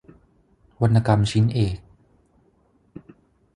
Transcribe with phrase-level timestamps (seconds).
[0.81, 1.77] วรรณกรรมชิ้นเอก